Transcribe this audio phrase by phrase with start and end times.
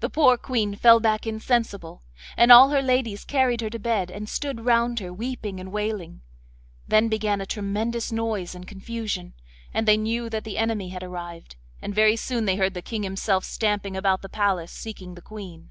[0.00, 2.02] The poor Queen fell back insensible,
[2.36, 6.22] and all her ladies carried her to bed, and stood round her weeping and wailing.
[6.88, 9.34] Then began a tremendous noise and confusion,
[9.72, 13.04] and they knew that the enemy had arrived, and very soon they heard the King
[13.04, 15.70] himself stamping about the palace seeking the Queen.